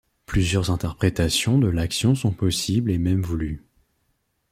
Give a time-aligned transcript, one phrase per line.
[0.25, 3.63] Plusieurs interprétations de l’action sont possibles et même voulues.